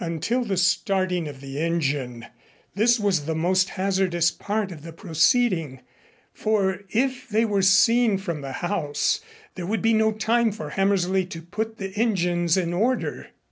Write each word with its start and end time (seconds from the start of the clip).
Until 0.00 0.42
the 0.42 0.56
starting 0.56 1.28
of 1.28 1.42
the 1.42 1.58
engine, 1.60 2.24
this 2.74 2.98
was 2.98 3.26
the 3.26 3.34
most 3.34 3.68
hazardous 3.68 4.30
part 4.30 4.72
of 4.72 4.84
the 4.84 4.92
proceeding, 4.94 5.80
for, 6.32 6.84
if 6.88 7.28
they 7.28 7.44
were 7.44 7.60
seen 7.60 8.16
from 8.16 8.40
the 8.40 8.52
house, 8.52 9.20
there 9.54 9.66
would 9.66 9.82
be 9.82 9.92
no 9.92 10.10
time 10.10 10.50
for 10.50 10.70
Hammersley 10.70 11.26
to 11.26 11.42
put 11.42 11.76
the 11.76 11.92
engines 11.94 12.56
in 12.56 12.72
order. 12.72 13.32